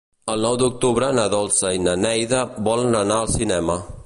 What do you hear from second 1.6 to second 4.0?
i na Neida volen anar al cinema.